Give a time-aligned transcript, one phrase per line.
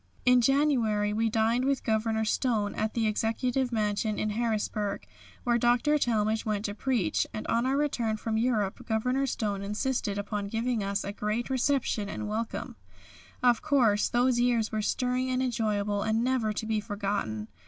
[0.25, 5.05] In January we dined with Governor Stone at the executive mansion in Harrisburg,
[5.43, 5.99] where Dr.
[5.99, 10.83] Talmage went to preach, and on our return from Europe Governor Stone insisted upon giving
[10.83, 12.77] us a great reception and welcome.
[13.43, 17.47] Of course, those years were stirring and enjoyable, and never to be forgotten.